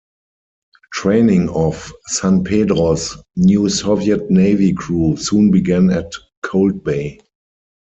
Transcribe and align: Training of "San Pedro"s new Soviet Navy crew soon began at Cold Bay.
Training 0.93 1.49
of 1.49 1.93
"San 2.07 2.43
Pedro"s 2.43 3.15
new 3.35 3.69
Soviet 3.69 4.31
Navy 4.31 4.73
crew 4.73 5.15
soon 5.15 5.51
began 5.51 5.91
at 5.91 6.11
Cold 6.41 6.83
Bay. 6.83 7.19